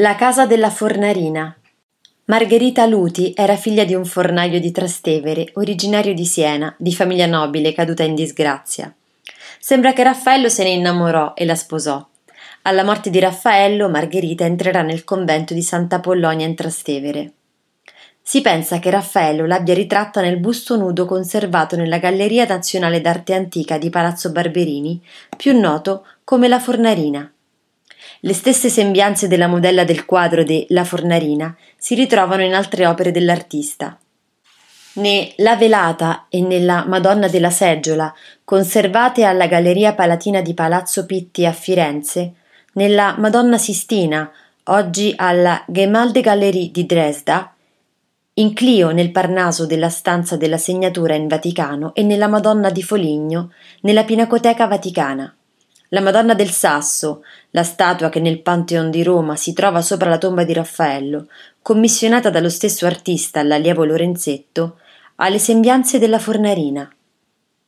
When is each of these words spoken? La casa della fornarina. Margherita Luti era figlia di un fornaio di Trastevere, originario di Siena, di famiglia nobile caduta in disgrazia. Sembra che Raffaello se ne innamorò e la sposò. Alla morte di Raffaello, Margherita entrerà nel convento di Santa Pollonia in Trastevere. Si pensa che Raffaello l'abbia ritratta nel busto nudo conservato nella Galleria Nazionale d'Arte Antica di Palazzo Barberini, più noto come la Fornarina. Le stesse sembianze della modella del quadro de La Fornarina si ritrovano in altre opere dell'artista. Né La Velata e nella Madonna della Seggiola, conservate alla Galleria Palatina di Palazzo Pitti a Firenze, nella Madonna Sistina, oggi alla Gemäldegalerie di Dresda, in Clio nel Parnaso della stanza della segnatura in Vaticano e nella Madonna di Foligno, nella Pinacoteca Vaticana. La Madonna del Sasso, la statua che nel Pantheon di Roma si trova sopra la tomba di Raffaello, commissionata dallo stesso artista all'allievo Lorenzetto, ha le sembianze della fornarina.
La 0.00 0.14
casa 0.14 0.46
della 0.46 0.70
fornarina. 0.70 1.58
Margherita 2.26 2.86
Luti 2.86 3.32
era 3.34 3.56
figlia 3.56 3.82
di 3.82 3.94
un 3.94 4.04
fornaio 4.04 4.60
di 4.60 4.70
Trastevere, 4.70 5.50
originario 5.54 6.14
di 6.14 6.24
Siena, 6.24 6.72
di 6.78 6.94
famiglia 6.94 7.26
nobile 7.26 7.72
caduta 7.72 8.04
in 8.04 8.14
disgrazia. 8.14 8.94
Sembra 9.58 9.92
che 9.92 10.04
Raffaello 10.04 10.48
se 10.48 10.62
ne 10.62 10.68
innamorò 10.68 11.32
e 11.34 11.44
la 11.44 11.56
sposò. 11.56 12.06
Alla 12.62 12.84
morte 12.84 13.10
di 13.10 13.18
Raffaello, 13.18 13.88
Margherita 13.88 14.44
entrerà 14.44 14.82
nel 14.82 15.02
convento 15.02 15.52
di 15.52 15.62
Santa 15.62 15.98
Pollonia 15.98 16.46
in 16.46 16.54
Trastevere. 16.54 17.32
Si 18.22 18.40
pensa 18.40 18.78
che 18.78 18.90
Raffaello 18.90 19.46
l'abbia 19.46 19.74
ritratta 19.74 20.20
nel 20.20 20.38
busto 20.38 20.76
nudo 20.76 21.06
conservato 21.06 21.74
nella 21.74 21.98
Galleria 21.98 22.46
Nazionale 22.46 23.00
d'Arte 23.00 23.34
Antica 23.34 23.78
di 23.78 23.90
Palazzo 23.90 24.30
Barberini, 24.30 25.02
più 25.36 25.58
noto 25.58 26.06
come 26.22 26.46
la 26.46 26.60
Fornarina. 26.60 27.32
Le 28.20 28.32
stesse 28.32 28.68
sembianze 28.68 29.28
della 29.28 29.46
modella 29.46 29.84
del 29.84 30.04
quadro 30.04 30.42
de 30.42 30.66
La 30.70 30.82
Fornarina 30.82 31.56
si 31.76 31.94
ritrovano 31.94 32.42
in 32.42 32.52
altre 32.52 32.84
opere 32.84 33.12
dell'artista. 33.12 33.96
Né 34.94 35.32
La 35.36 35.54
Velata 35.54 36.26
e 36.28 36.40
nella 36.40 36.84
Madonna 36.84 37.28
della 37.28 37.50
Seggiola, 37.50 38.12
conservate 38.42 39.22
alla 39.22 39.46
Galleria 39.46 39.94
Palatina 39.94 40.40
di 40.40 40.52
Palazzo 40.52 41.06
Pitti 41.06 41.46
a 41.46 41.52
Firenze, 41.52 42.32
nella 42.72 43.14
Madonna 43.18 43.56
Sistina, 43.56 44.28
oggi 44.64 45.14
alla 45.16 45.62
Gemäldegalerie 45.68 46.72
di 46.72 46.86
Dresda, 46.86 47.54
in 48.34 48.52
Clio 48.52 48.90
nel 48.90 49.12
Parnaso 49.12 49.64
della 49.64 49.90
stanza 49.90 50.36
della 50.36 50.58
segnatura 50.58 51.14
in 51.14 51.28
Vaticano 51.28 51.94
e 51.94 52.02
nella 52.02 52.26
Madonna 52.26 52.70
di 52.70 52.82
Foligno, 52.82 53.52
nella 53.82 54.02
Pinacoteca 54.02 54.66
Vaticana. 54.66 55.37
La 55.90 56.00
Madonna 56.00 56.34
del 56.34 56.50
Sasso, 56.50 57.24
la 57.50 57.62
statua 57.62 58.10
che 58.10 58.20
nel 58.20 58.42
Pantheon 58.42 58.90
di 58.90 59.02
Roma 59.02 59.36
si 59.36 59.54
trova 59.54 59.80
sopra 59.80 60.10
la 60.10 60.18
tomba 60.18 60.44
di 60.44 60.52
Raffaello, 60.52 61.28
commissionata 61.62 62.28
dallo 62.28 62.50
stesso 62.50 62.84
artista 62.84 63.40
all'allievo 63.40 63.84
Lorenzetto, 63.84 64.78
ha 65.16 65.28
le 65.30 65.38
sembianze 65.38 65.98
della 65.98 66.18
fornarina. 66.18 66.90